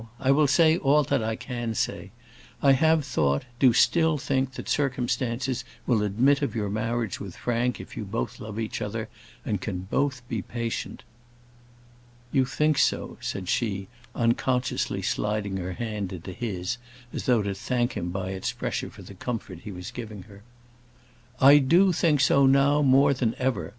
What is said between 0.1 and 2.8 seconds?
I will say all that I can say. I